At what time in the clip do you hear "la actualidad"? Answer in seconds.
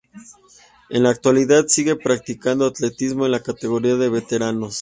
1.03-1.67